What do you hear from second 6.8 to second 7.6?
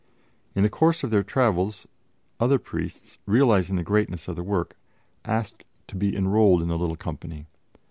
company.